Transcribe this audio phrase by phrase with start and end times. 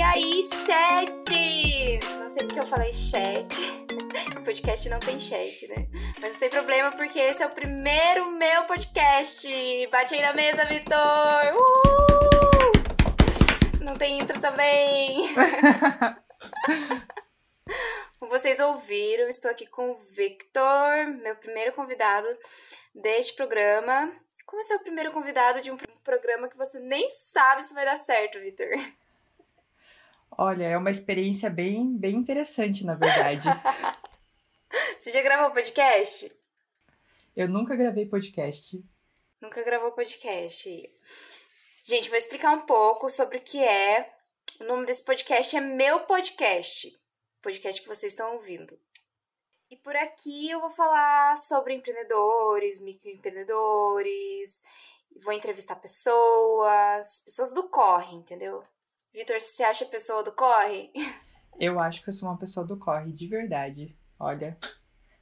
[0.00, 2.00] E aí, chat?
[2.18, 3.54] Não sei porque eu falei chat.
[4.34, 5.88] O podcast não tem chat, né?
[6.22, 9.46] Mas não tem problema porque esse é o primeiro meu podcast.
[9.92, 11.54] Bate aí na mesa, Vitor!
[11.54, 12.72] Uh!
[13.84, 15.34] Não tem intro também.
[18.18, 22.26] Como vocês ouviram, estou aqui com o Victor, meu primeiro convidado
[22.94, 24.10] deste programa.
[24.46, 27.98] Como é o primeiro convidado de um programa que você nem sabe se vai dar
[27.98, 28.70] certo, Victor?
[30.32, 33.44] Olha, é uma experiência bem, bem interessante, na verdade.
[34.98, 36.32] você já gravou podcast?
[37.36, 38.82] Eu nunca gravei podcast.
[39.40, 40.90] Nunca gravou podcast.
[41.84, 44.12] Gente, vou explicar um pouco sobre o que é.
[44.60, 46.98] O nome desse podcast é Meu Podcast.
[47.42, 48.78] Podcast que vocês estão ouvindo.
[49.70, 54.62] E por aqui eu vou falar sobre empreendedores, microempreendedores,
[55.22, 58.62] vou entrevistar pessoas, pessoas do corre, entendeu?
[59.12, 60.92] Vitor, você acha pessoa do corre?
[61.58, 63.96] Eu acho que eu sou uma pessoa do corre, de verdade.
[64.18, 64.56] Olha,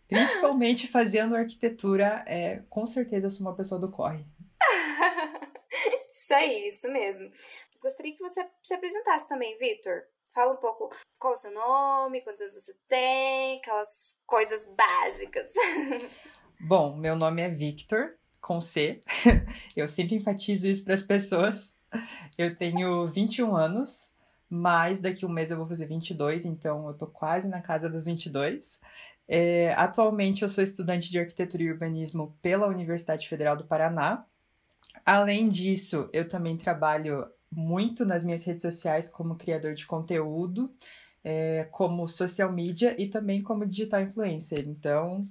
[0.06, 4.26] principalmente fazendo arquitetura, é, com certeza eu sou uma pessoa do corre.
[6.12, 7.30] isso aí, isso mesmo.
[7.80, 10.02] Gostaria que você se apresentasse também, Vitor.
[10.34, 15.50] Fala um pouco qual é o seu nome, quantos anos você tem, aquelas coisas básicas.
[16.60, 19.00] Bom, meu nome é Victor, com C.
[19.74, 21.77] Eu sempre enfatizo isso para as pessoas.
[22.36, 24.14] Eu tenho 21 anos,
[24.48, 28.04] mas daqui um mês eu vou fazer 22, então eu tô quase na casa dos
[28.04, 28.80] 22.
[29.26, 34.24] É, atualmente eu sou estudante de arquitetura e urbanismo pela Universidade Federal do Paraná.
[35.04, 40.72] Além disso, eu também trabalho muito nas minhas redes sociais como criador de conteúdo,
[41.22, 44.66] é, como social media e também como digital influencer.
[44.66, 45.28] Então,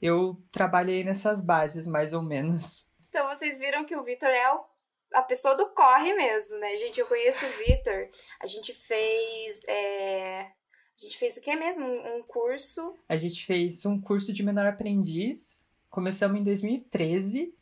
[0.00, 2.90] eu trabalhei nessas bases, mais ou menos.
[3.08, 4.64] Então, vocês viram que o Vitor é o,
[5.12, 6.76] a pessoa do corre mesmo, né?
[6.76, 8.08] Gente, eu conheço o Vitor.
[8.40, 9.62] A gente fez.
[9.68, 10.42] É...
[10.42, 11.86] A gente fez o que mesmo?
[11.86, 12.94] Um curso.
[13.08, 15.64] A gente fez um curso de menor aprendiz.
[15.88, 17.54] Começamos em 2013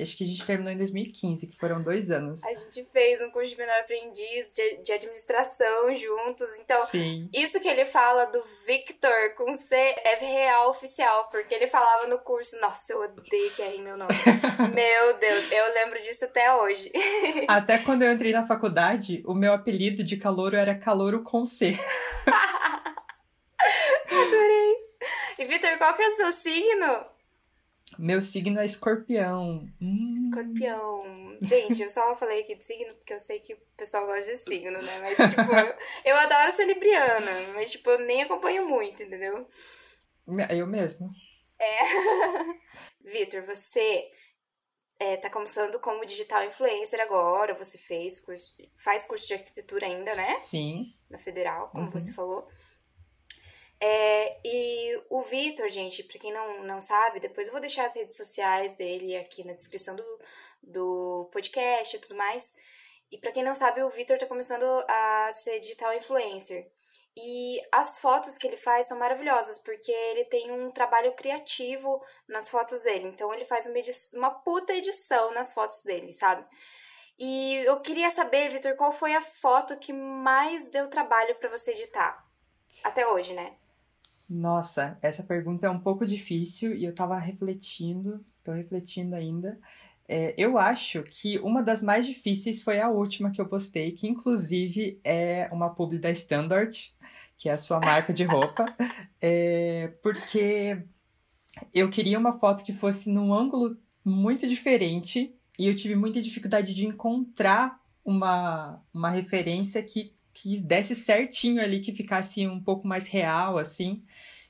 [0.00, 2.44] acho que a gente terminou em 2015, que foram dois anos.
[2.44, 6.48] A gente fez um curso de menor aprendiz de, de administração juntos.
[6.60, 7.28] Então, Sim.
[7.32, 12.18] isso que ele fala do Victor com C é real oficial, porque ele falava no
[12.18, 14.12] curso, nossa, eu odeio que erre meu nome.
[14.74, 16.92] meu Deus, eu lembro disso até hoje.
[17.48, 21.76] até quando eu entrei na faculdade, o meu apelido de calouro era calouro com C.
[24.10, 24.76] Adorei.
[25.38, 27.17] E Victor, qual que é o seu signo?
[27.98, 29.68] Meu signo é escorpião.
[29.80, 30.14] Hum.
[30.16, 31.38] Escorpião.
[31.40, 34.38] Gente, eu só falei aqui de signo porque eu sei que o pessoal gosta de
[34.38, 34.98] signo, né?
[35.00, 39.48] Mas, tipo, eu, eu adoro ser libriana, mas, tipo, eu nem acompanho muito, entendeu?
[40.50, 41.10] Eu mesmo.
[41.58, 41.78] É.
[43.04, 44.10] Vitor, você
[44.98, 50.14] é, tá começando como digital influencer agora, você fez curso, faz curso de arquitetura ainda,
[50.14, 50.36] né?
[50.38, 50.92] Sim.
[51.08, 51.90] Na Federal, como uhum.
[51.90, 52.48] você falou.
[53.80, 57.94] É, e o Vitor, gente, para quem não, não sabe, depois eu vou deixar as
[57.94, 60.20] redes sociais dele aqui na descrição do,
[60.62, 62.54] do podcast e tudo mais.
[63.10, 66.70] E para quem não sabe, o Vitor tá começando a ser digital influencer.
[67.16, 72.50] E as fotos que ele faz são maravilhosas, porque ele tem um trabalho criativo nas
[72.50, 73.08] fotos dele.
[73.08, 76.44] Então ele faz uma, edição, uma puta edição nas fotos dele, sabe?
[77.18, 81.72] E eu queria saber, Vitor, qual foi a foto que mais deu trabalho para você
[81.72, 82.24] editar?
[82.84, 83.56] Até hoje, né?
[84.28, 89.58] Nossa, essa pergunta é um pouco difícil e eu tava refletindo, tô refletindo ainda.
[90.06, 94.06] É, eu acho que uma das mais difíceis foi a última que eu postei, que
[94.06, 96.94] inclusive é uma publi da Standard,
[97.38, 98.66] que é a sua marca de roupa,
[99.20, 100.82] é, porque
[101.74, 106.74] eu queria uma foto que fosse num ângulo muito diferente e eu tive muita dificuldade
[106.74, 113.08] de encontrar uma, uma referência que que desse certinho ali, que ficasse um pouco mais
[113.08, 114.04] real, assim.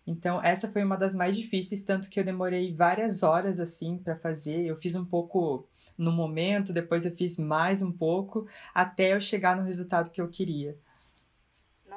[0.09, 4.17] Então, essa foi uma das mais difíceis, tanto que eu demorei várias horas, assim, para
[4.17, 4.65] fazer.
[4.65, 5.67] Eu fiz um pouco
[5.99, 10.29] no momento, depois eu fiz mais um pouco, até eu chegar no resultado que eu
[10.29, 10.79] queria.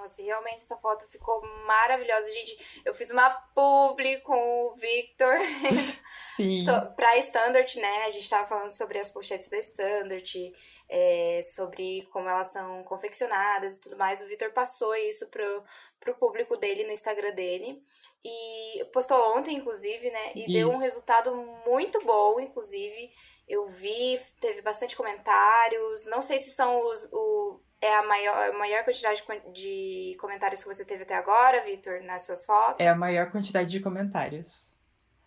[0.01, 2.81] Nossa, realmente essa foto ficou maravilhosa, gente.
[2.83, 5.35] Eu fiz uma publi com o Victor.
[6.35, 6.59] Sim.
[6.59, 8.05] so, pra Standard, né?
[8.05, 10.53] A gente tava falando sobre as pochetes da Standard,
[10.89, 14.21] é, sobre como elas são confeccionadas e tudo mais.
[14.21, 15.63] O Victor passou isso pro,
[15.99, 17.81] pro público dele no Instagram dele.
[18.25, 20.31] E postou ontem, inclusive, né?
[20.35, 20.53] E isso.
[20.53, 23.11] deu um resultado muito bom, inclusive.
[23.47, 26.05] Eu vi, teve bastante comentários.
[26.07, 27.07] Não sei se são os.
[27.11, 32.01] O, é a maior, a maior quantidade de comentários que você teve até agora, Vitor,
[32.03, 32.75] nas suas fotos?
[32.79, 34.77] É a maior quantidade de comentários.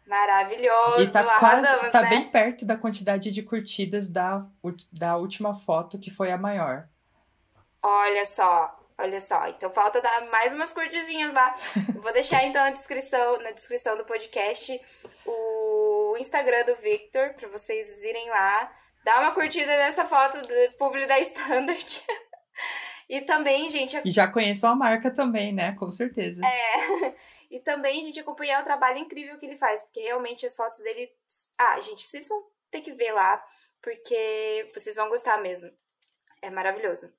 [0.06, 2.10] Maravilhoso, e tá arrasamos, quase, tá né?
[2.10, 4.46] bem perto da quantidade de curtidas da,
[4.92, 6.86] da última foto, que foi a maior.
[7.82, 9.48] Olha só, olha só.
[9.48, 11.54] Então falta dar mais umas curtidinhas lá.
[11.96, 14.80] Vou deixar então na descrição, na descrição do podcast
[15.26, 18.70] o Instagram do Victor para vocês irem lá,
[19.04, 22.04] dar uma curtida nessa foto do publi da Standard.
[23.08, 25.72] e também, gente, e já conheço a marca também, né?
[25.72, 26.42] Com certeza.
[26.46, 27.14] É.
[27.50, 31.08] E também, gente, acompanhar o trabalho incrível que ele faz, porque realmente as fotos dele.
[31.56, 33.40] Ah, gente, vocês vão ter que ver lá,
[33.80, 35.70] porque vocês vão gostar mesmo.
[36.42, 37.14] É maravilhoso.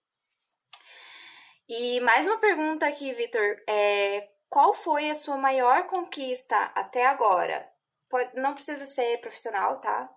[1.69, 3.63] E mais uma pergunta aqui, Vitor.
[3.65, 7.67] É, qual foi a sua maior conquista até agora?
[8.09, 10.13] Pode, não precisa ser profissional, tá?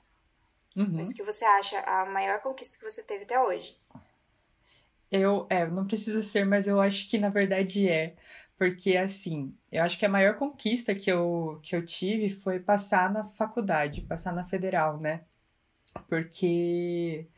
[0.76, 0.94] Uhum.
[0.94, 3.81] Mas o que você acha a maior conquista que você teve até hoje?
[5.10, 8.16] Eu, é, não precisa ser, mas eu acho que na verdade é.
[8.56, 13.10] Porque, assim, eu acho que a maior conquista que eu, que eu tive foi passar
[13.12, 15.25] na faculdade, passar na federal, né?
[16.08, 17.28] Porque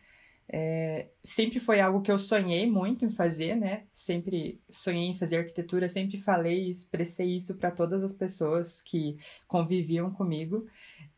[0.49, 3.87] é, sempre foi algo que eu sonhei muito em fazer, né?
[3.93, 9.17] Sempre sonhei em fazer arquitetura, sempre falei e expressei isso para todas as pessoas que
[9.47, 10.67] conviviam comigo.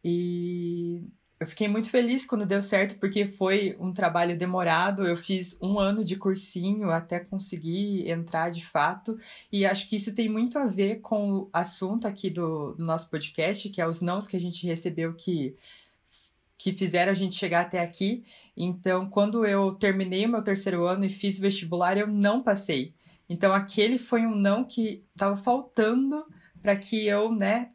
[0.05, 1.03] E
[1.43, 5.05] eu fiquei muito feliz quando deu certo, porque foi um trabalho demorado.
[5.05, 9.19] Eu fiz um ano de cursinho até conseguir entrar de fato.
[9.51, 13.11] E acho que isso tem muito a ver com o assunto aqui do, do nosso
[13.11, 15.57] podcast, que é os nãos que a gente recebeu que
[16.57, 18.23] que fizeram a gente chegar até aqui.
[18.57, 22.95] Então, quando eu terminei o meu terceiro ano e fiz vestibular, eu não passei.
[23.29, 26.25] Então, aquele foi um não que estava faltando
[26.63, 27.73] para que eu, né,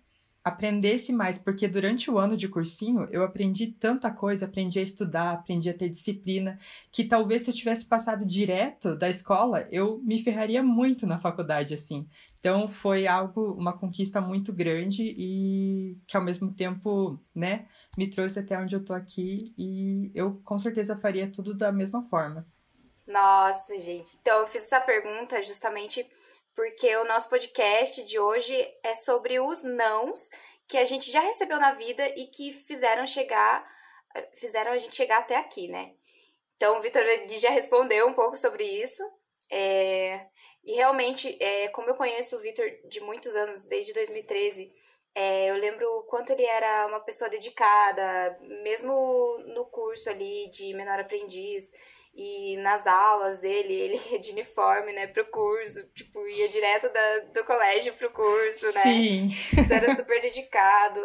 [0.47, 5.31] aprendesse mais, porque durante o ano de cursinho eu aprendi tanta coisa, aprendi a estudar,
[5.31, 6.57] aprendi a ter disciplina,
[6.91, 11.73] que talvez se eu tivesse passado direto da escola, eu me ferraria muito na faculdade,
[11.73, 12.07] assim.
[12.39, 17.67] Então foi algo, uma conquista muito grande e que ao mesmo tempo, né,
[17.97, 22.03] me trouxe até onde eu tô aqui e eu com certeza faria tudo da mesma
[22.03, 22.47] forma.
[23.07, 24.17] Nossa, gente.
[24.21, 26.05] Então eu fiz essa pergunta justamente
[26.57, 30.27] porque o nosso podcast de hoje é sobre os nãos
[30.68, 33.63] que a gente já recebeu na vida e que fizeram chegar,
[34.33, 35.94] fizeram a gente chegar até aqui, né?
[36.56, 37.04] Então, o Vitor
[37.38, 39.04] já respondeu um pouco sobre isso.
[39.51, 40.25] É,
[40.65, 44.74] e realmente, é, como eu conheço o Vitor de muitos anos, desde 2013,
[45.13, 50.74] é, eu lembro o quanto ele era uma pessoa dedicada, mesmo no curso ali de
[50.74, 51.71] menor aprendiz.
[52.19, 55.87] E nas aulas dele, ele ia de uniforme, né, pro curso.
[55.93, 58.81] Tipo, ia direto da, do colégio pro curso, né?
[58.81, 59.29] Sim.
[59.55, 60.99] Isso era super dedicado.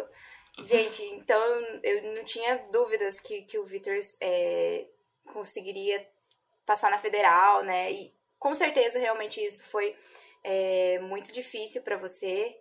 [0.57, 1.39] Gente, então
[1.83, 4.87] eu não tinha dúvidas que, que o Vitor é,
[5.31, 6.03] conseguiria
[6.65, 7.91] passar na federal, né?
[7.91, 9.95] E com certeza, realmente, isso foi
[10.43, 12.59] é, muito difícil para você.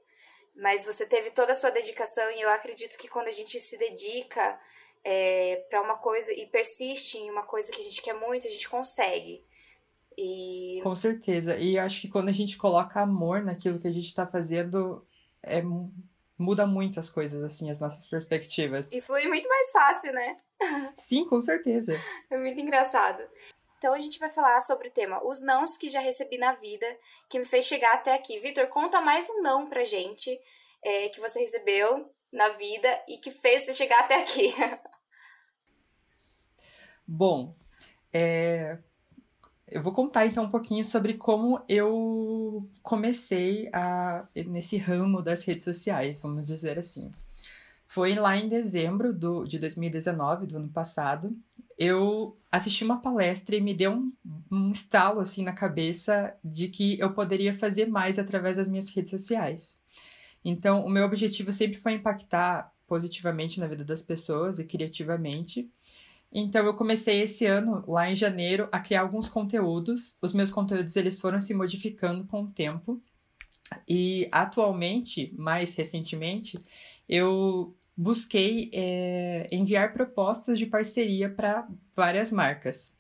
[0.54, 3.78] Mas você teve toda a sua dedicação e eu acredito que quando a gente se
[3.78, 4.60] dedica
[5.04, 8.50] é, para uma coisa e persiste em uma coisa que a gente quer muito, a
[8.50, 9.44] gente consegue.
[10.16, 10.80] E...
[10.82, 11.56] Com certeza.
[11.56, 15.06] E acho que quando a gente coloca amor naquilo que a gente está fazendo,
[15.42, 15.62] é,
[16.38, 18.92] muda muito as coisas, assim, as nossas perspectivas.
[18.92, 20.36] E flui muito mais fácil, né?
[20.94, 21.96] Sim, com certeza.
[22.30, 23.22] É muito engraçado.
[23.78, 26.86] Então a gente vai falar sobre o tema os nãos que já recebi na vida,
[27.28, 28.38] que me fez chegar até aqui.
[28.38, 30.38] Vitor, conta mais um não pra gente
[30.82, 34.54] é, que você recebeu na vida e que fez você chegar até aqui.
[37.06, 37.54] Bom,
[38.12, 38.78] é,
[39.68, 45.64] eu vou contar então um pouquinho sobre como eu comecei a, nesse ramo das redes
[45.64, 47.10] sociais, vamos dizer assim.
[47.86, 51.36] Foi lá em dezembro do, de 2019, do ano passado,
[51.78, 54.12] eu assisti uma palestra e me deu um,
[54.50, 59.10] um estalo assim na cabeça de que eu poderia fazer mais através das minhas redes
[59.10, 59.82] sociais.
[60.44, 65.70] Então, o meu objetivo sempre foi impactar positivamente na vida das pessoas e criativamente.
[66.32, 70.16] Então eu comecei esse ano, lá em janeiro, a criar alguns conteúdos.
[70.22, 73.02] Os meus conteúdos eles foram se modificando com o tempo.
[73.88, 76.58] E atualmente, mais recentemente,
[77.08, 82.94] eu busquei é, enviar propostas de parceria para várias marcas.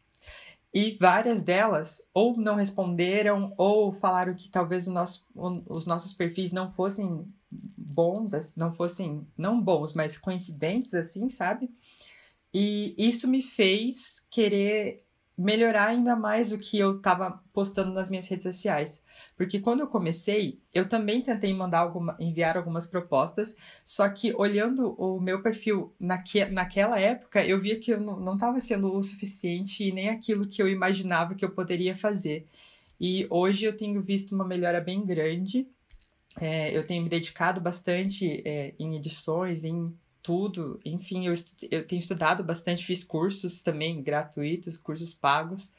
[0.74, 6.72] E várias delas ou não responderam ou falaram que talvez nosso, os nossos perfis não
[6.72, 7.26] fossem
[7.76, 11.70] bons, não fossem, não bons, mas coincidentes, assim, sabe?
[12.54, 15.04] E isso me fez querer
[15.36, 19.04] melhorar ainda mais o que eu estava postando nas minhas redes sociais.
[19.36, 24.94] Porque quando eu comecei, eu também tentei mandar alguma, enviar algumas propostas, só que olhando
[24.98, 29.84] o meu perfil naque, naquela época, eu via que eu não estava sendo o suficiente
[29.84, 32.46] e nem aquilo que eu imaginava que eu poderia fazer.
[33.00, 35.66] E hoje eu tenho visto uma melhora bem grande.
[36.40, 40.80] É, eu tenho me dedicado bastante é, em edições, em tudo.
[40.84, 41.34] Enfim, eu,
[41.70, 45.72] eu tenho estudado bastante, fiz cursos também gratuitos, cursos pagos.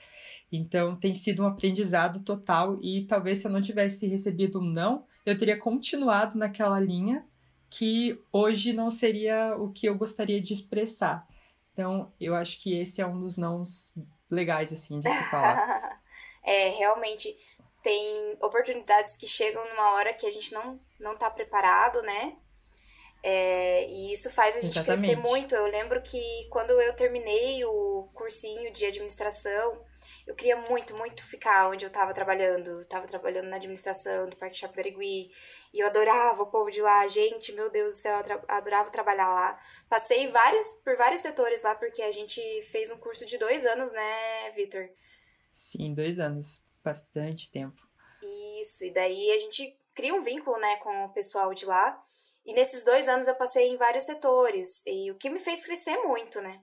[0.52, 2.78] Então, tem sido um aprendizado total.
[2.82, 7.26] E talvez se eu não tivesse recebido um não, eu teria continuado naquela linha
[7.70, 11.28] que hoje não seria o que eu gostaria de expressar.
[11.72, 13.94] Então, eu acho que esse é um dos nãos
[14.30, 16.00] legais, assim, de se falar.
[16.44, 17.36] é, realmente
[17.82, 22.38] tem oportunidades que chegam numa hora que a gente não, não tá preparado, né?
[23.26, 25.16] É, e isso faz a gente Exatamente.
[25.16, 25.56] crescer muito.
[25.56, 29.82] Eu lembro que quando eu terminei o cursinho de administração,
[30.28, 32.72] eu queria muito, muito ficar onde eu tava trabalhando.
[32.72, 35.32] Eu tava trabalhando na administração do Parque Shopping Berigui.
[35.74, 37.08] E eu adorava o povo de lá.
[37.08, 39.58] Gente, meu Deus do céu, eu adorava trabalhar lá.
[39.90, 43.94] Passei vários, por vários setores lá, porque a gente fez um curso de dois anos,
[43.94, 44.90] né, Vitor?
[45.54, 46.62] Sim, dois anos.
[46.84, 47.82] Bastante tempo.
[48.60, 52.02] Isso, e daí a gente cria um vínculo, né, com o pessoal de lá.
[52.46, 54.84] E nesses dois anos eu passei em vários setores.
[54.86, 56.60] E o que me fez crescer muito, né?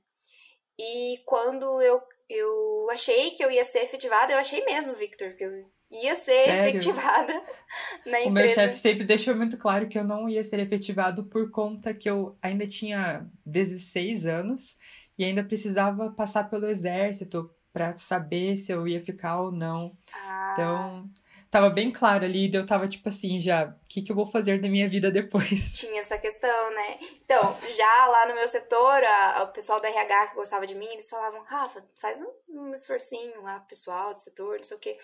[0.78, 5.44] E quando eu eu achei que eu ia ser efetivada, eu achei mesmo, Victor, que
[5.44, 6.70] eu ia ser Sério?
[6.70, 7.32] efetivada
[8.06, 8.28] na empresa.
[8.28, 11.92] O meu chefe sempre deixou muito claro que eu não ia ser efetivado por conta
[11.92, 14.78] que eu ainda tinha 16 anos
[15.18, 19.96] e ainda precisava passar pelo exército para saber se eu ia ficar ou não.
[20.14, 20.50] Ah.
[20.52, 21.10] Então,
[21.50, 24.60] tava bem claro ali, eu tava tipo assim, já, o que, que eu vou fazer
[24.60, 25.74] da minha vida depois?
[25.80, 26.98] Tinha essa questão, né?
[27.24, 30.86] Então, já lá no meu setor, a, o pessoal do RH que gostava de mim,
[30.86, 34.96] eles falavam, Rafa, faz um, um esforcinho lá, pessoal do setor, não sei o quê,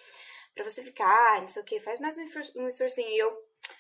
[0.54, 2.24] pra você ficar, não sei o quê, faz mais um,
[2.56, 3.08] um esforcinho.
[3.08, 3.36] E eu,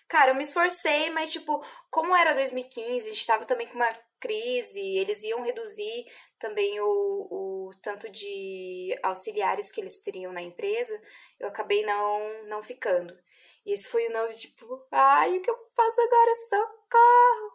[0.08, 3.88] cara, eu me esforcei, mas tipo, como era 2015, a gente tava também com uma
[4.20, 6.06] crise, eles iam reduzir
[6.38, 11.00] também o, o tanto de auxiliares que eles teriam na empresa,
[11.38, 13.16] eu acabei não, não ficando.
[13.64, 16.34] E esse foi o não de tipo, ai, o que eu faço agora?
[16.34, 17.52] Socorro!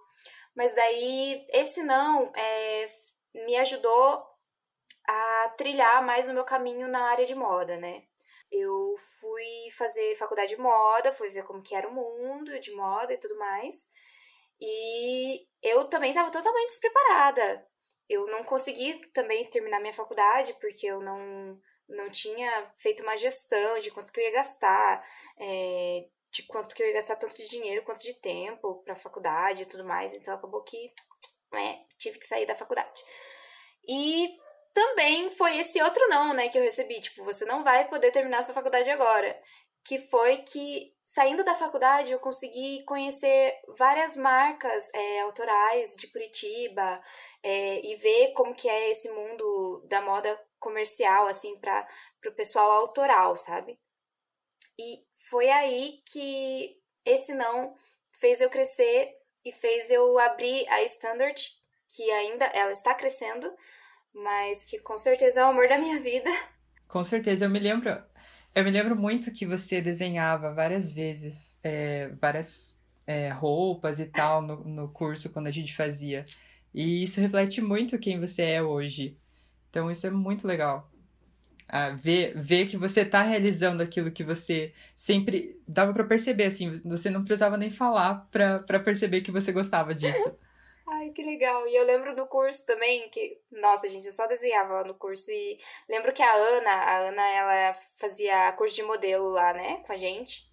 [0.56, 2.88] Mas daí, esse não é,
[3.34, 4.22] me ajudou
[5.08, 8.04] a trilhar mais no meu caminho na área de moda, né?
[8.52, 13.14] Eu fui fazer faculdade de moda, fui ver como que era o mundo de moda
[13.14, 13.90] e tudo mais.
[14.62, 17.66] E eu também estava totalmente despreparada.
[18.08, 23.80] Eu não consegui também terminar minha faculdade porque eu não, não tinha feito uma gestão
[23.80, 25.04] de quanto que eu ia gastar,
[25.40, 29.64] é, de quanto que eu ia gastar tanto de dinheiro quanto de tempo para faculdade
[29.64, 30.14] e tudo mais.
[30.14, 30.94] Então acabou que
[31.52, 33.02] né, tive que sair da faculdade.
[33.88, 34.38] E
[34.74, 38.44] também foi esse outro não, né, que eu recebi, tipo, você não vai poder terminar
[38.44, 39.42] sua faculdade agora
[39.84, 47.02] que foi que, saindo da faculdade, eu consegui conhecer várias marcas é, autorais de Curitiba
[47.44, 51.86] é, e ver como que é esse mundo da moda comercial, assim, para
[52.28, 53.78] o pessoal autoral, sabe?
[54.80, 57.76] E foi aí que esse não
[58.14, 59.12] fez eu crescer
[59.44, 61.46] e fez eu abrir a Standard,
[61.94, 63.54] que ainda ela está crescendo,
[64.14, 66.30] mas que com certeza é o amor da minha vida.
[66.88, 68.02] Com certeza, eu me lembro,
[68.54, 74.42] eu me lembro muito que você desenhava várias vezes é, várias é, roupas e tal
[74.42, 76.26] no, no curso quando a gente fazia.
[76.74, 79.18] E isso reflete muito quem você é hoje.
[79.70, 80.90] Então isso é muito legal.
[81.68, 86.82] Ah, ver, ver que você está realizando aquilo que você sempre dava para perceber assim,
[86.84, 90.38] você não precisava nem falar para perceber que você gostava disso.
[90.94, 91.66] Ai, que legal.
[91.68, 95.32] E eu lembro do curso também, que, nossa, gente, eu só desenhava lá no curso.
[95.32, 95.58] E
[95.88, 99.96] lembro que a Ana, a Ana, ela fazia curso de modelo lá, né, com a
[99.96, 100.52] gente.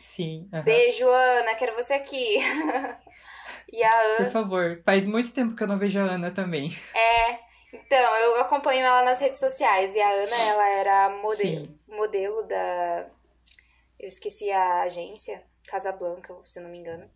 [0.00, 0.48] Sim.
[0.64, 2.38] Beijo, Ana, quero você aqui.
[3.72, 4.24] e a Ana.
[4.24, 6.70] Por favor, faz muito tempo que eu não vejo a Ana também.
[6.92, 7.38] É,
[7.72, 9.94] então, eu acompanho ela nas redes sociais.
[9.94, 13.08] E a Ana, ela era modelo, modelo da.
[13.98, 17.10] Eu esqueci a agência, Casablanca, se não me engano.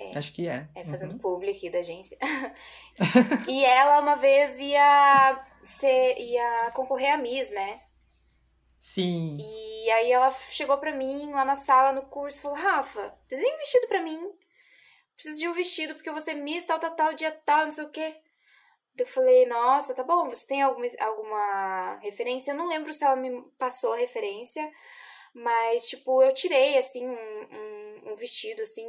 [0.00, 0.66] É, Acho que é.
[0.74, 1.18] É fazendo uhum.
[1.18, 2.16] publi aqui da agência.
[3.46, 7.82] e ela uma vez ia ser, ia concorrer a Miss, né?
[8.78, 9.36] Sim.
[9.38, 13.54] E aí ela chegou pra mim lá na sala, no curso, e falou: Rafa, desenha
[13.54, 14.18] um vestido pra mim.
[15.14, 17.90] Preciso de um vestido porque você Miss, tal, tal, tal, dia tal, não sei o
[17.90, 18.16] quê.
[18.98, 22.52] Eu falei, nossa, tá bom, você tem alguma, alguma referência?
[22.52, 24.70] Eu não lembro se ela me passou a referência,
[25.32, 28.86] mas, tipo, eu tirei, assim, um, um, um vestido, assim,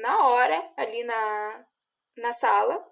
[0.00, 1.64] na hora, ali na,
[2.16, 2.84] na sala.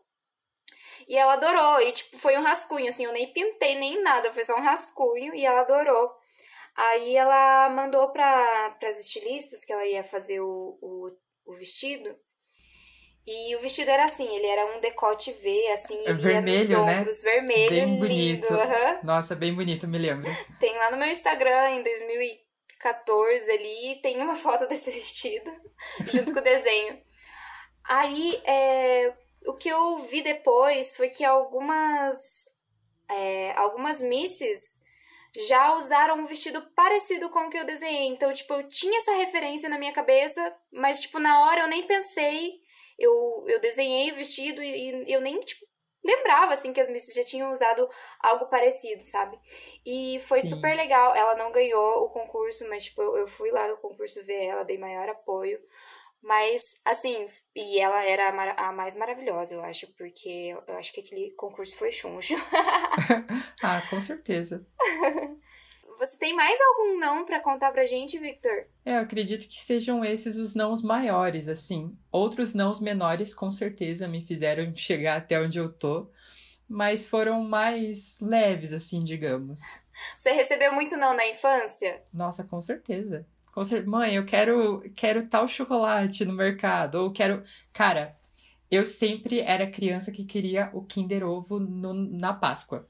[1.09, 1.81] E ela adorou.
[1.81, 5.35] E, tipo, foi um rascunho, assim, eu nem pintei nem nada, foi só um rascunho
[5.35, 6.11] e ela adorou.
[6.75, 11.11] Aí ela mandou para as estilistas que ela ia fazer o, o,
[11.45, 12.17] o, vestido.
[13.27, 17.01] E o vestido era assim, ele era um decote V, assim, é vermelho, né?
[17.01, 18.53] ombros, vermelho, bem bonito.
[18.53, 18.99] Uhum.
[19.05, 20.29] Nossa, bem bonito, me lembro.
[20.59, 21.83] Tem lá no meu Instagram, em
[22.83, 25.51] 2014 ali, tem uma foto desse vestido,
[26.07, 27.01] junto com o desenho.
[27.85, 29.15] Aí, é,
[29.47, 32.47] o que eu vi depois foi que algumas,
[33.09, 34.83] é, algumas misses
[35.35, 38.09] já usaram um vestido parecido com o que eu desenhei.
[38.09, 41.87] Então, tipo, eu tinha essa referência na minha cabeça, mas, tipo, na hora eu nem
[41.87, 42.61] pensei.
[42.99, 45.65] Eu, eu desenhei o vestido e, e eu nem, tipo,
[46.05, 47.89] lembrava, assim, que as Misses já tinham usado
[48.21, 49.39] algo parecido, sabe?
[49.85, 50.49] E foi Sim.
[50.49, 51.15] super legal.
[51.15, 54.79] Ela não ganhou o concurso, mas, tipo, eu fui lá no concurso ver ela, dei
[54.79, 55.61] maior apoio.
[56.23, 61.01] Mas, assim, e ela era a, a mais maravilhosa, eu acho, porque eu acho que
[61.01, 62.35] aquele concurso foi chuncho.
[63.61, 64.65] ah, com certeza.
[65.99, 68.67] Você tem mais algum não para contar pra gente, Victor?
[68.85, 71.97] É, eu acredito que sejam esses os nãos maiores, assim.
[72.11, 76.11] Outros nãos menores, com certeza, me fizeram chegar até onde eu tô.
[76.69, 79.61] Mas foram mais leves, assim, digamos.
[80.17, 82.03] Você recebeu muito não na infância?
[82.13, 83.27] Nossa, com certeza.
[83.87, 86.95] Mãe, eu quero, quero tal chocolate no mercado.
[86.95, 87.43] Ou quero.
[87.73, 88.17] Cara,
[88.71, 92.89] eu sempre era criança que queria o Kinder Ovo no, na Páscoa.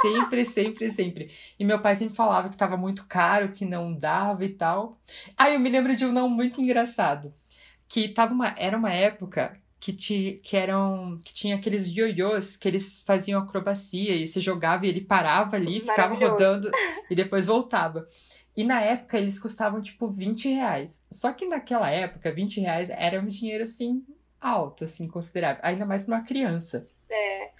[0.00, 1.30] Sempre, sempre, sempre.
[1.58, 4.98] E meu pai sempre falava que tava muito caro, que não dava e tal.
[5.36, 7.32] Aí eu me lembro de um não muito engraçado.
[7.88, 12.68] Que tava uma, era uma época que, ti, que eram que tinha aqueles ioiôs que
[12.68, 16.70] eles faziam acrobacia e você jogava e ele parava ali, ficava rodando
[17.10, 18.06] e depois voltava.
[18.56, 21.04] E na época eles custavam tipo 20 reais.
[21.10, 24.04] Só que naquela época, 20 reais era um dinheiro assim
[24.40, 25.60] alto, assim, considerável.
[25.64, 26.84] Ainda mais para uma criança.
[27.10, 27.50] É.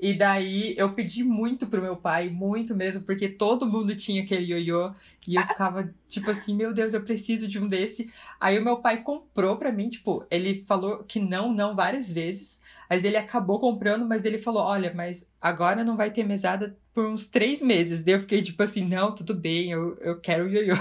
[0.00, 4.52] E daí eu pedi muito pro meu pai, muito mesmo, porque todo mundo tinha aquele
[4.52, 4.92] ioiô.
[5.26, 8.12] E eu ficava, tipo assim, meu Deus, eu preciso de um desse.
[8.38, 12.60] Aí o meu pai comprou pra mim, tipo, ele falou que não, não várias vezes.
[12.88, 17.04] Mas ele acabou comprando, mas ele falou: olha, mas agora não vai ter mesada por
[17.04, 18.04] uns três meses.
[18.04, 20.76] Daí eu fiquei tipo assim, não, tudo bem, eu, eu quero o ioiô.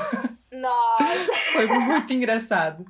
[0.51, 1.33] Nossa!
[1.53, 2.86] Foi muito engraçado.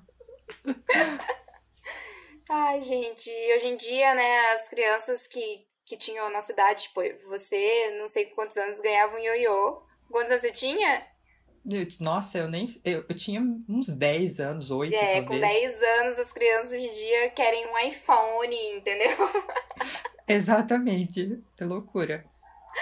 [2.50, 7.02] Ai, gente, hoje em dia, né, as crianças que que tinham a nossa idade, tipo,
[7.30, 9.82] você, não sei quantos anos, ganhava um ioiô.
[10.12, 11.08] Quantos anos você tinha?
[11.72, 12.68] Eu, nossa, eu nem.
[12.84, 15.26] Eu, eu tinha uns 10 anos, 8 É, talvez.
[15.28, 19.16] com 10 anos as crianças hoje em dia querem um iPhone, entendeu?
[20.28, 21.42] Exatamente.
[21.58, 22.26] É loucura.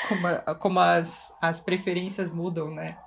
[0.10, 2.98] Como, a, como as, as preferências mudam, né?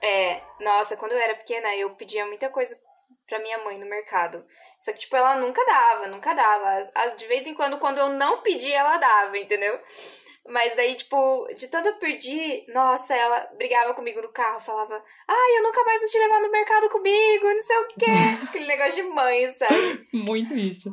[0.00, 2.78] É, nossa, quando eu era pequena, eu pedia muita coisa
[3.26, 4.44] pra minha mãe no mercado.
[4.78, 6.78] Só que, tipo, ela nunca dava, nunca dava.
[6.78, 9.80] As, as, de vez em quando, quando eu não pedia, ela dava, entendeu?
[10.48, 15.58] Mas daí, tipo, de tanto eu perdi, nossa, ela brigava comigo no carro, falava, ai,
[15.58, 18.06] eu nunca mais vou te levar no mercado comigo, não sei o quê.
[18.48, 20.08] Aquele negócio de mãe, sabe?
[20.12, 20.90] Muito isso.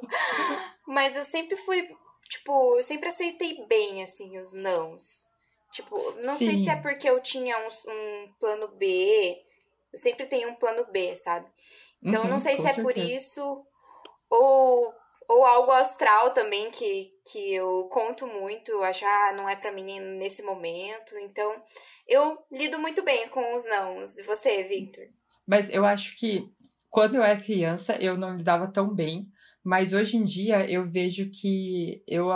[0.86, 1.88] Mas eu sempre fui,
[2.28, 5.30] tipo, eu sempre aceitei bem, assim, os nãos.
[5.72, 6.46] Tipo, não Sim.
[6.46, 9.40] sei se é porque eu tinha um, um plano B,
[9.92, 11.46] eu sempre tenho um plano B, sabe?
[12.02, 13.64] Então, uhum, não sei se é por isso
[14.30, 14.92] ou,
[15.28, 18.70] ou algo astral também que, que eu conto muito.
[18.70, 21.18] Eu acho, ah, não é para mim nesse momento.
[21.18, 21.62] Então,
[22.06, 24.18] eu lido muito bem com os nãos.
[24.18, 25.06] E você, Victor?
[25.46, 26.48] Mas eu acho que
[26.88, 29.26] quando eu era criança, eu não lidava tão bem.
[29.62, 32.30] Mas hoje em dia, eu vejo que eu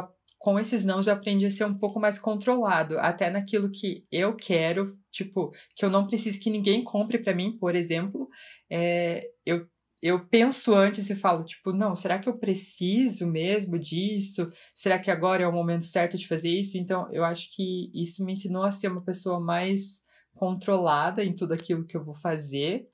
[0.44, 4.36] com esses nãos eu aprendi a ser um pouco mais controlado, até naquilo que eu
[4.36, 8.28] quero, tipo, que eu não preciso que ninguém compre para mim, por exemplo,
[8.70, 9.66] é, eu
[10.02, 14.50] eu penso antes e falo, tipo, não, será que eu preciso mesmo disso?
[14.74, 16.76] Será que agora é o momento certo de fazer isso?
[16.76, 20.02] Então, eu acho que isso me ensinou a ser uma pessoa mais
[20.34, 22.86] controlada em tudo aquilo que eu vou fazer.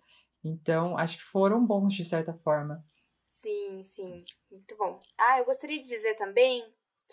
[0.45, 2.81] Então, acho que foram bons de certa forma.
[3.43, 5.01] Sim, sim, muito bom.
[5.19, 6.63] Ah, eu gostaria de dizer também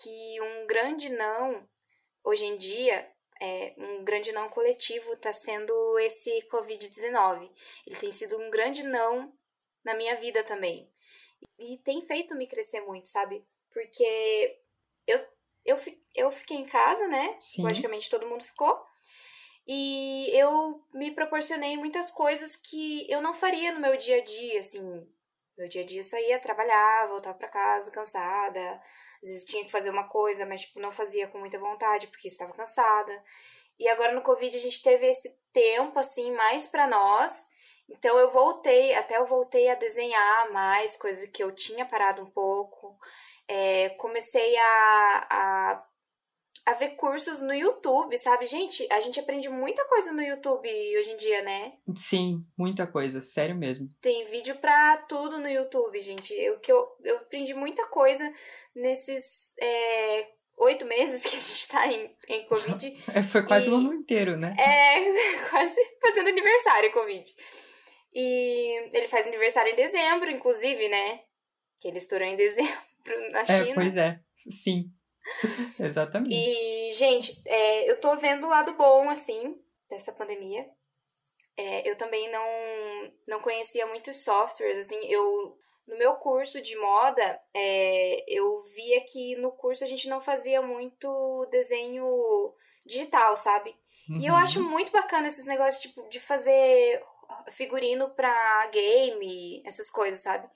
[0.00, 1.66] que um grande não,
[2.22, 7.50] hoje em dia, é, um grande não coletivo está sendo esse Covid-19.
[7.86, 9.32] Ele tem sido um grande não
[9.84, 10.90] na minha vida também.
[11.58, 13.44] E tem feito me crescer muito, sabe?
[13.72, 14.58] Porque
[15.06, 15.18] eu,
[15.64, 15.76] eu,
[16.14, 17.36] eu fiquei em casa, né?
[17.40, 17.62] Sim.
[17.62, 18.84] Logicamente todo mundo ficou.
[19.66, 24.58] E eu me proporcionei muitas coisas que eu não faria no meu dia a dia,
[24.58, 25.06] assim.
[25.58, 28.80] Meu dia a dia só ia trabalhar, voltar para casa cansada,
[29.20, 32.28] às vezes tinha que fazer uma coisa, mas tipo, não fazia com muita vontade porque
[32.28, 33.24] estava cansada.
[33.76, 37.48] E agora no Covid a gente teve esse tempo assim mais para nós.
[37.88, 42.30] Então eu voltei, até eu voltei a desenhar mais, coisa que eu tinha parado um
[42.30, 42.96] pouco.
[43.48, 45.87] É, comecei a, a
[46.68, 48.44] a ver cursos no YouTube, sabe?
[48.44, 51.72] Gente, a gente aprende muita coisa no YouTube hoje em dia, né?
[51.96, 53.88] Sim, muita coisa, sério mesmo.
[54.02, 56.34] Tem vídeo pra tudo no YouTube, gente.
[56.34, 58.30] Eu, que eu, eu aprendi muita coisa
[58.76, 60.26] nesses é,
[60.58, 62.94] oito meses que a gente tá em, em Covid.
[63.16, 64.54] É, foi quase e, um ano inteiro, né?
[64.58, 67.34] É, quase fazendo aniversário Covid.
[68.14, 71.20] E ele faz aniversário em dezembro, inclusive, né?
[71.80, 72.78] Que ele estourou em dezembro.
[73.32, 73.70] na China.
[73.70, 74.92] É, pois é, sim.
[75.80, 76.34] Exatamente.
[76.34, 80.68] E, gente, é, eu tô vendo o lado bom, assim, dessa pandemia.
[81.56, 85.56] É, eu também não, não conhecia muitos softwares, assim, eu...
[85.86, 90.60] No meu curso de moda, é, eu via que no curso a gente não fazia
[90.60, 92.04] muito desenho
[92.84, 93.74] digital, sabe?
[94.06, 94.18] Uhum.
[94.18, 94.68] E eu acho uhum.
[94.68, 97.02] muito bacana esses negócios, tipo, de fazer
[97.50, 100.48] figurino pra game, essas coisas, sabe?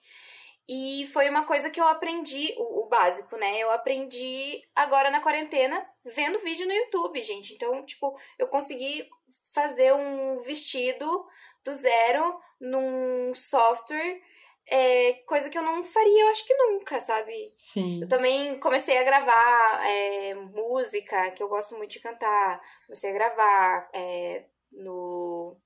[0.68, 3.58] E foi uma coisa que eu aprendi, o, o, básico, né?
[3.58, 7.54] Eu aprendi agora na quarentena, vendo vídeo no YouTube, gente.
[7.54, 9.08] Então, tipo, eu consegui
[9.52, 11.26] fazer um vestido
[11.64, 14.20] do zero num software,
[14.68, 17.52] é, coisa que eu não faria, eu acho que nunca, sabe?
[17.56, 18.00] Sim.
[18.02, 22.60] Eu também comecei a gravar é, música, que eu gosto muito de cantar.
[22.86, 25.56] Comecei a gravar é, no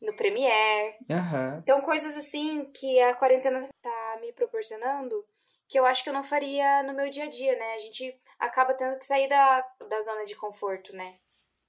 [0.00, 0.94] no Premiere.
[1.10, 1.58] Uhum.
[1.62, 5.24] Então, coisas assim que a quarentena tá me proporcionando
[5.68, 7.74] que eu acho que eu não faria no meu dia a dia, né?
[7.74, 11.14] A gente acaba tendo que sair da, da zona de conforto, né?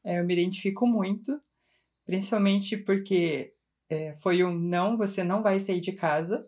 [0.04, 1.42] É, eu me identifico muito,
[2.06, 3.54] principalmente porque
[3.90, 6.46] é, foi um não, você não vai sair de casa.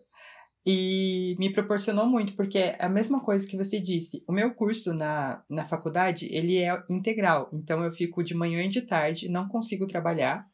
[0.64, 4.22] E me proporcionou muito, porque é a mesma coisa que você disse.
[4.28, 7.48] O meu curso na, na faculdade, ele é integral.
[7.50, 10.46] Então, eu fico de manhã e de tarde, não consigo trabalhar.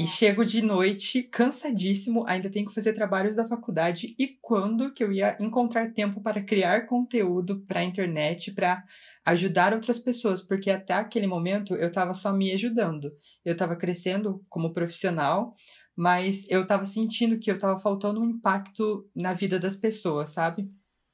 [0.00, 5.04] E chego de noite cansadíssimo, ainda tenho que fazer trabalhos da faculdade e quando que
[5.04, 8.82] eu ia encontrar tempo para criar conteúdo para a internet, para
[9.26, 13.12] ajudar outras pessoas, porque até aquele momento eu estava só me ajudando.
[13.44, 15.54] Eu estava crescendo como profissional,
[15.94, 20.66] mas eu estava sentindo que eu estava faltando um impacto na vida das pessoas, sabe?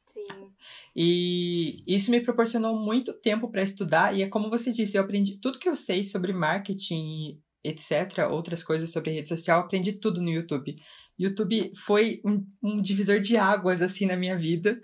[0.07, 0.53] Sim.
[0.95, 5.39] E isso me proporcionou muito tempo para estudar, e é como você disse, eu aprendi
[5.39, 10.31] tudo que eu sei sobre marketing etc., outras coisas sobre rede social, aprendi tudo no
[10.31, 10.77] YouTube.
[11.19, 14.79] YouTube foi um, um divisor de águas, assim, na minha vida,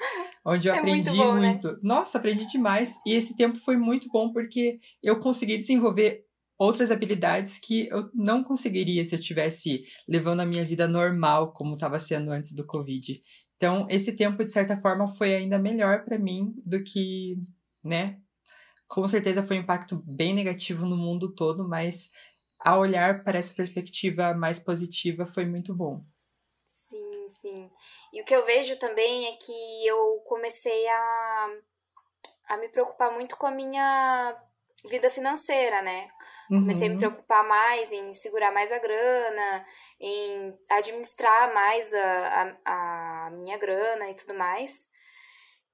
[0.45, 1.49] onde eu é aprendi muito, bom, né?
[1.51, 1.68] muito.
[1.68, 1.79] Né?
[1.83, 2.97] Nossa, aprendi demais.
[3.07, 6.25] E esse tempo foi muito bom porque eu consegui desenvolver
[6.59, 11.73] outras habilidades que eu não conseguiria se eu tivesse levando a minha vida normal, como
[11.73, 13.21] estava sendo antes do Covid.
[13.57, 17.37] Então, esse tempo, de certa forma, foi ainda melhor para mim do que,
[17.85, 18.18] né?
[18.88, 22.11] Com certeza foi um impacto bem negativo no mundo todo, mas
[22.64, 26.05] a olhar para essa perspectiva mais positiva foi muito bom.
[26.88, 27.70] Sim, sim.
[28.12, 31.48] E o que eu vejo também é que eu comecei a,
[32.48, 34.37] a me preocupar muito com a minha
[34.88, 36.09] vida financeira, né?
[36.48, 36.94] Comecei uhum.
[36.94, 37.12] a me uhum.
[37.12, 39.66] preocupar mais em segurar mais a grana,
[39.98, 44.90] em administrar mais a, a, a minha grana e tudo mais.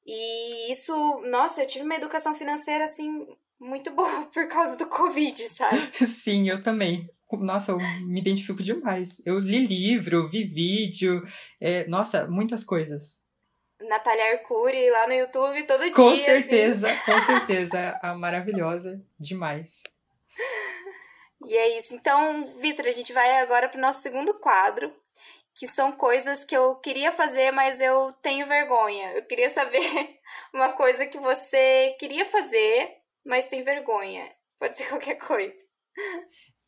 [0.07, 0.95] E isso,
[1.27, 3.27] nossa, eu tive uma educação financeira assim
[3.61, 5.79] muito boa por causa do Covid, sabe?
[6.07, 7.09] Sim, eu também.
[7.33, 9.21] Nossa, eu me identifico demais.
[9.27, 11.23] Eu li livro, vi vídeo,
[11.61, 13.23] é, nossa, muitas coisas.
[13.81, 15.93] Natália Arcuri lá no YouTube todo dia.
[15.93, 16.19] Com assim.
[16.19, 17.13] certeza, assim.
[17.13, 17.99] com certeza.
[18.03, 19.83] A maravilhosa, demais.
[21.47, 21.95] E é isso.
[21.95, 24.93] Então, Vitor, a gente vai agora para o nosso segundo quadro,
[25.55, 29.13] que são coisas que eu queria fazer, mas eu tenho vergonha.
[29.13, 30.19] Eu queria saber
[30.53, 32.98] uma coisa que você queria fazer,
[33.29, 34.25] mas tem vergonha.
[34.59, 35.55] Pode ser qualquer coisa.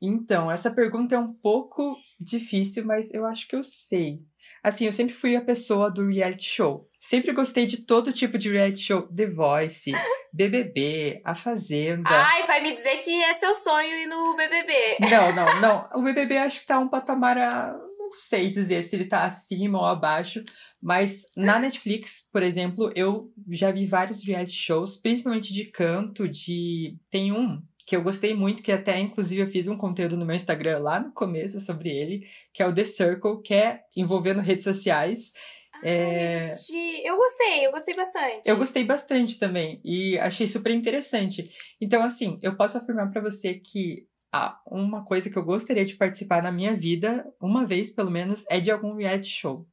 [0.02, 4.18] Então, essa pergunta é um pouco difícil, mas eu acho que eu sei.
[4.62, 6.88] Assim, eu sempre fui a pessoa do reality show.
[6.98, 9.02] Sempre gostei de todo tipo de reality show.
[9.14, 9.92] The Voice,
[10.32, 12.08] BBB, A Fazenda.
[12.08, 14.96] Ai, vai me dizer que é seu sonho ir no BBB.
[15.10, 15.88] Não, não, não.
[15.94, 17.78] O BBB acho que tá um patamar a
[18.10, 20.42] não sei dizer se ele tá acima ou abaixo,
[20.82, 26.96] mas na Netflix, por exemplo, eu já vi vários reality shows, principalmente de canto, de.
[27.08, 30.36] Tem um que eu gostei muito, que até inclusive eu fiz um conteúdo no meu
[30.36, 34.64] Instagram lá no começo sobre ele, que é o The Circle, que é envolvendo redes
[34.64, 35.32] sociais.
[35.74, 36.38] Ah, é...
[36.44, 38.40] eu, eu gostei, eu gostei bastante.
[38.44, 41.50] Eu gostei bastante também e achei super interessante.
[41.80, 45.96] Então, assim, eu posso afirmar para você que ah, uma coisa que eu gostaria de
[45.96, 49.66] participar na minha vida, uma vez pelo menos, é de algum reality show.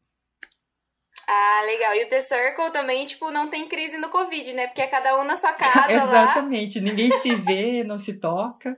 [1.28, 1.94] Ah, legal.
[1.94, 4.68] E o The Circle também, tipo, não tem crise no Covid, né?
[4.68, 6.80] Porque é cada um na sua casa Exatamente.
[6.80, 8.78] Ninguém se vê, não se toca.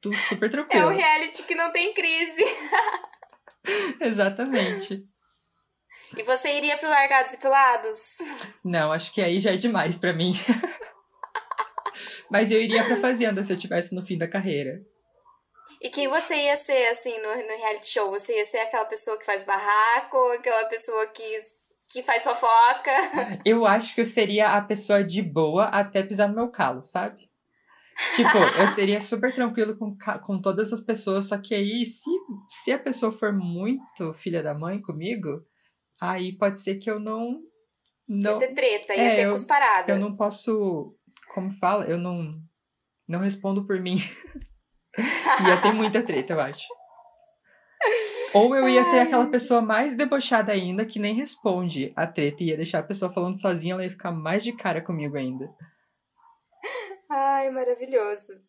[0.00, 0.82] Tudo super tranquilo.
[0.82, 2.44] É um reality que não tem crise.
[4.00, 5.04] Exatamente.
[6.16, 8.16] E você iria pro Largados e Pelados?
[8.64, 10.32] Não, acho que aí já é demais para mim.
[12.30, 14.80] Mas eu iria pra Fazenda se eu tivesse no fim da carreira.
[15.80, 18.10] E quem você ia ser, assim, no, no reality show?
[18.10, 21.38] Você ia ser aquela pessoa que faz barraco, aquela pessoa que,
[21.92, 22.90] que faz fofoca?
[23.44, 27.28] Eu acho que eu seria a pessoa de boa até pisar no meu calo, sabe?
[28.14, 32.08] Tipo, eu seria super tranquilo com, com todas as pessoas, só que aí, se,
[32.48, 35.42] se a pessoa for muito filha da mãe comigo,
[36.00, 37.40] aí pode ser que eu não
[38.06, 39.92] Não, Ia ter treta, ia É, ter eu- cusparada.
[39.92, 40.94] eu não posso.
[41.34, 41.86] Como fala?
[41.86, 42.30] Eu não.
[43.08, 43.96] Não respondo por mim.
[44.96, 46.66] ia ter muita treta, eu acho.
[48.34, 52.48] Ou eu ia ser aquela pessoa mais debochada ainda que nem responde a treta e
[52.48, 55.48] ia deixar a pessoa falando sozinha, ela ia ficar mais de cara comigo ainda.
[57.10, 58.42] Ai, maravilhoso.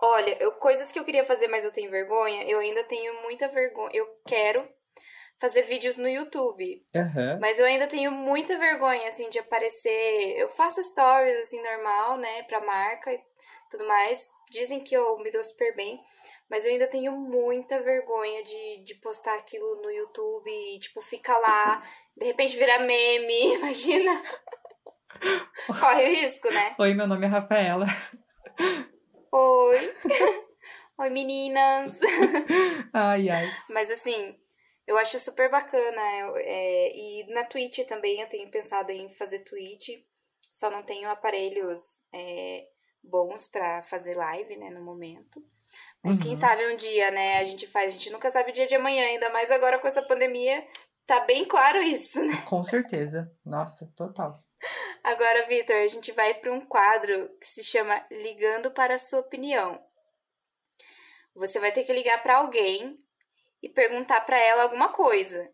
[0.00, 3.48] Olha, eu, coisas que eu queria fazer, mas eu tenho vergonha, eu ainda tenho muita
[3.48, 3.90] vergonha.
[3.92, 4.68] Eu quero
[5.40, 7.38] fazer vídeos no YouTube, Aham.
[7.40, 10.36] mas eu ainda tenho muita vergonha, assim, de aparecer.
[10.38, 13.20] Eu faço stories, assim, normal, né, pra marca e
[13.70, 14.28] tudo mais.
[14.52, 15.98] Dizem que eu me dou super bem,
[16.50, 21.36] mas eu ainda tenho muita vergonha de, de postar aquilo no YouTube e, tipo, fica
[21.38, 21.82] lá,
[22.14, 24.22] de repente virar meme, imagina.
[25.66, 26.76] Corre o risco, né?
[26.78, 27.86] Oi, meu nome é Rafaela.
[29.32, 29.78] Oi.
[30.98, 32.00] Oi, meninas.
[32.92, 33.50] Ai, ai.
[33.70, 34.38] Mas assim,
[34.86, 36.02] eu acho super bacana.
[36.40, 39.88] é, e na Twitch também eu tenho pensado em fazer Twitch.
[40.50, 42.68] Só não tenho aparelhos é,
[43.02, 45.42] bons pra fazer live, né, no momento.
[46.02, 46.36] Mas quem Uhum.
[46.36, 47.88] sabe um dia, né, a gente faz.
[47.88, 50.66] A gente nunca sabe o dia de amanhã, ainda mais agora com essa pandemia.
[51.06, 52.32] Tá bem claro isso, né?
[52.48, 53.30] Com certeza.
[53.44, 54.42] Nossa, total.
[55.02, 59.20] Agora, Vitor, a gente vai para um quadro que se chama Ligando para a Sua
[59.20, 59.82] Opinião.
[61.34, 62.94] Você vai ter que ligar para alguém
[63.62, 65.50] e perguntar para ela alguma coisa.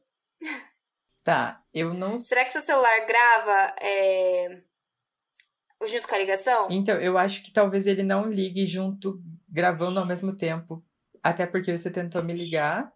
[1.23, 2.21] Tá, eu não.
[2.21, 4.63] Será que seu celular grava é,
[5.87, 6.69] junto com a ligação?
[6.71, 10.85] Então, eu acho que talvez ele não ligue junto, gravando ao mesmo tempo.
[11.23, 12.93] Até porque você tentou me ligar,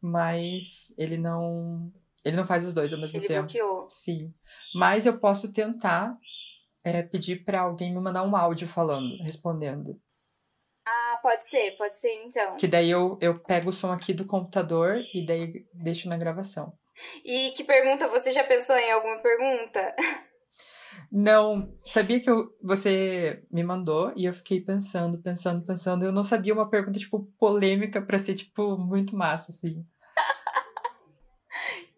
[0.00, 1.92] mas ele não.
[2.24, 3.42] Ele não faz os dois ao mesmo Ele tempo.
[3.42, 3.88] bloqueou.
[3.88, 4.34] Sim.
[4.74, 6.18] Mas eu posso tentar
[6.82, 10.00] é, pedir pra alguém me mandar um áudio falando, respondendo.
[10.86, 12.56] Ah, pode ser, pode ser então.
[12.56, 16.72] Que daí eu, eu pego o som aqui do computador e daí deixo na gravação.
[17.24, 18.08] E que pergunta?
[18.08, 19.94] Você já pensou em alguma pergunta?
[21.10, 26.04] Não, sabia que eu, você me mandou e eu fiquei pensando, pensando, pensando.
[26.04, 29.86] Eu não sabia uma pergunta, tipo, polêmica pra ser, tipo, muito massa, assim.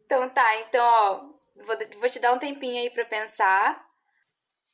[0.04, 1.18] Então tá, então, ó,
[1.66, 3.86] vou, vou te dar um tempinho aí pra pensar.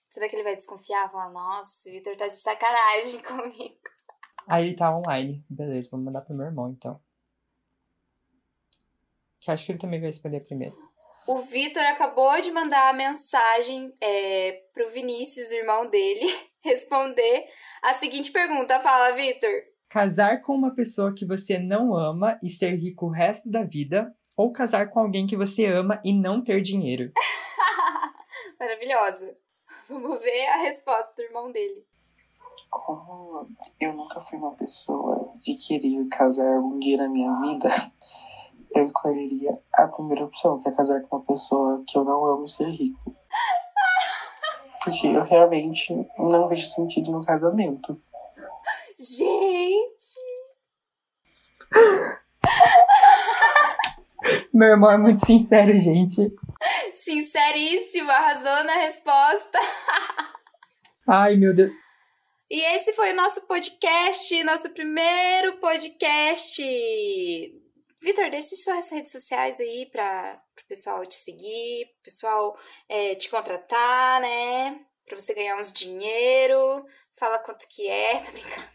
[0.09, 1.11] Será que ele vai desconfiar?
[1.11, 3.81] Falar, nossa, esse Vitor tá de sacanagem comigo.
[4.47, 5.45] Aí ele tá online.
[5.51, 7.01] Beleza, vou mandar pro meu irmão, então.
[9.41, 10.77] Que acho que ele também vai responder primeiro.
[11.27, 16.27] O Vitor acabou de mandar a mensagem é, pro Vinícius, irmão dele,
[16.63, 17.47] responder
[17.83, 18.79] a seguinte pergunta.
[18.81, 19.51] Fala, Vitor.
[19.89, 24.15] Casar com uma pessoa que você não ama e ser rico o resto da vida,
[24.37, 27.11] ou casar com alguém que você ama e não ter dinheiro?
[28.61, 29.35] Maravilhosa.
[29.89, 31.87] Vamos ver a resposta do irmão dele.
[32.71, 33.49] Como
[33.81, 37.69] eu nunca fui uma pessoa de querer casar algum dia na minha vida,
[38.75, 42.45] eu escolheria a primeira opção, que é casar com uma pessoa que eu não amo
[42.45, 43.17] e ser rico.
[44.83, 48.01] Porque eu realmente não vejo sentido no casamento.
[48.99, 50.21] Gente!
[54.53, 56.33] Meu irmão é muito sincero, gente.
[56.93, 59.59] Sinceríssimo, arrasou na resposta.
[61.07, 61.73] Ai, meu Deus.
[62.51, 66.63] E esse foi o nosso podcast, nosso primeiro podcast.
[68.05, 72.55] Vitor, deixe suas redes sociais aí para o pessoal te seguir, pro pessoal
[72.87, 74.79] é, te contratar, né?
[75.07, 76.85] Pra você ganhar uns dinheiro.
[77.15, 78.67] Fala quanto que é, tá brincando?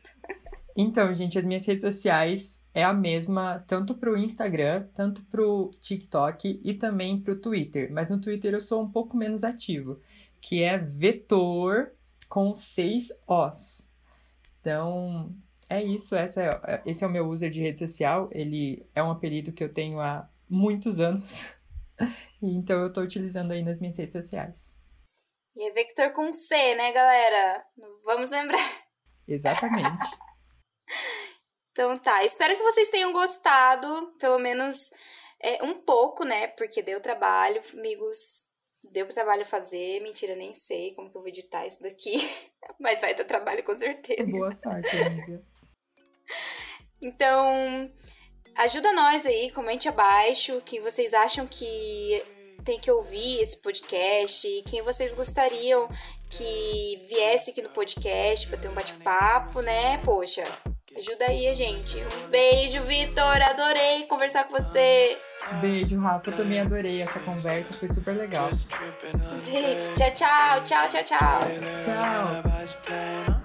[0.75, 6.59] Então, gente, as minhas redes sociais é a mesma, tanto pro Instagram, tanto pro TikTok
[6.63, 7.91] e também pro Twitter.
[7.91, 10.01] Mas no Twitter eu sou um pouco menos ativo,
[10.41, 11.91] que é Vetor
[12.27, 13.87] com seis Os.
[14.59, 15.31] Então,
[15.69, 16.15] é isso.
[16.15, 18.29] Essa é, esse é o meu user de rede social.
[18.32, 21.45] Ele é um apelido que eu tenho há muitos anos.
[22.41, 24.79] Então eu tô utilizando aí nas minhas redes sociais.
[25.53, 27.65] E é Victor com C, né, galera?
[28.05, 28.88] Vamos lembrar.
[29.27, 30.05] Exatamente.
[31.71, 34.89] Então tá, espero que vocês tenham gostado, pelo menos
[35.41, 36.47] é, um pouco, né?
[36.47, 38.49] Porque deu trabalho, amigos.
[38.91, 40.01] Deu trabalho fazer.
[40.01, 42.15] Mentira, nem sei como que eu vou editar isso daqui.
[42.79, 44.29] Mas vai ter trabalho com certeza.
[44.29, 45.41] Boa sorte, amiga.
[47.01, 47.89] Então,
[48.55, 52.23] ajuda nós aí, comente abaixo quem vocês acham que
[52.63, 55.87] tem que ouvir esse podcast, quem vocês gostariam
[56.29, 59.97] que viesse aqui no podcast para ter um bate-papo, né?
[60.03, 60.43] Poxa,
[60.95, 61.97] ajuda aí a gente.
[61.97, 65.17] Um beijo, Vitor, adorei conversar com você.
[65.61, 66.29] Beijo, Rafa.
[66.29, 68.49] Eu também adorei essa conversa, foi super legal.
[69.95, 71.39] Tchau, tchau, tchau, tchau, tchau.
[72.85, 73.38] Tchau.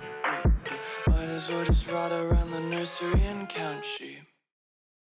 [1.35, 4.34] As well just ride around the nursery and count sheep.